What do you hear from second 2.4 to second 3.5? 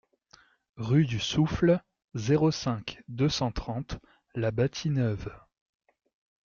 cinq, deux